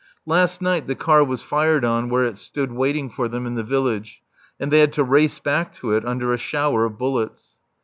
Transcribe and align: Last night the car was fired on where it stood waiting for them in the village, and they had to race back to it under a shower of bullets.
Last 0.25 0.63
night 0.63 0.87
the 0.87 0.95
car 0.95 1.23
was 1.23 1.43
fired 1.43 1.85
on 1.85 2.09
where 2.09 2.25
it 2.25 2.39
stood 2.39 2.71
waiting 2.71 3.07
for 3.07 3.27
them 3.27 3.45
in 3.45 3.53
the 3.53 3.61
village, 3.61 4.23
and 4.59 4.71
they 4.71 4.79
had 4.79 4.93
to 4.93 5.03
race 5.03 5.37
back 5.37 5.71
to 5.73 5.91
it 5.91 6.03
under 6.07 6.33
a 6.33 6.39
shower 6.39 6.85
of 6.85 6.97
bullets. 6.97 7.55